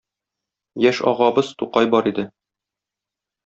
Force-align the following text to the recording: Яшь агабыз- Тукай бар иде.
Яшь 0.89 1.03
агабыз- 1.11 1.47
Тукай 1.61 1.85
бар 1.95 2.05
иде. 2.13 2.25